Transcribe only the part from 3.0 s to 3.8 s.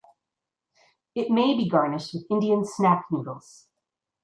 noodles.